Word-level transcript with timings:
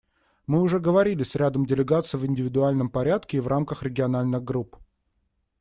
Мы 0.47 0.61
уже 0.63 0.79
говорили 0.79 1.21
с 1.21 1.35
рядом 1.35 1.67
делегаций 1.67 2.19
в 2.19 2.25
индивидуальном 2.25 2.89
порядке 2.89 3.37
и 3.37 3.39
в 3.39 3.45
рамках 3.47 3.83
региональных 3.83 4.43
групп. 4.43 4.77